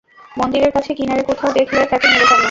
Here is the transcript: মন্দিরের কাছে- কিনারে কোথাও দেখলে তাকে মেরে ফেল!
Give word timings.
মন্দিরের 0.37 0.71
কাছে- 0.71 0.97
কিনারে 0.97 1.23
কোথাও 1.29 1.51
দেখলে 1.57 1.79
তাকে 1.91 2.05
মেরে 2.07 2.25
ফেল! 2.29 2.39